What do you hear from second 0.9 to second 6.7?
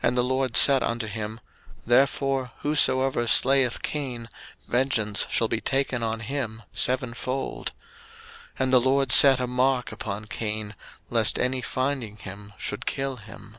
him, Therefore whosoever slayeth Cain, vengeance shall be taken on him